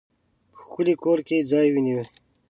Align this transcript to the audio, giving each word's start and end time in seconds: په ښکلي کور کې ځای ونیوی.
په 0.53 0.57
ښکلي 0.63 0.95
کور 1.03 1.19
کې 1.27 1.47
ځای 1.51 1.67
ونیوی. 1.71 2.05